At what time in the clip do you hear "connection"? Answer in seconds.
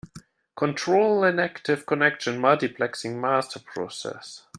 1.85-2.41